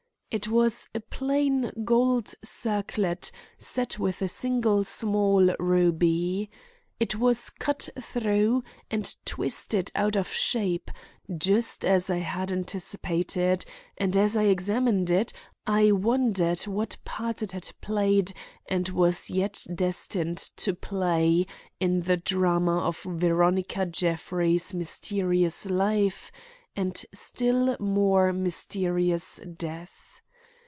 [0.33, 6.49] It was a plain gold circlet set with a single small ruby.
[7.01, 10.89] It was cut through and twisted out of shape,
[11.37, 13.65] just as I had anticipated;
[13.97, 15.33] and as I examined it
[15.67, 18.31] I wondered what part it had played
[18.69, 21.45] and was yet destined to play
[21.81, 26.31] in the drama of Veronica Jeffrey's mysterious life
[26.73, 30.07] and still more mysterious death.